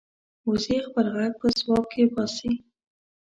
[0.49, 2.51] وزې خپل غږ په ځواب کې باسي